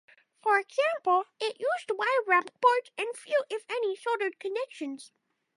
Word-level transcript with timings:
For 0.41 0.57
example, 0.57 1.25
it 1.39 1.59
used 1.59 1.91
wire 1.91 2.07
wrap 2.25 2.49
boards 2.59 2.89
and 2.97 3.15
few, 3.15 3.43
if 3.51 3.63
any, 3.69 3.95
soldered 3.95 4.39
connections. 4.39 5.11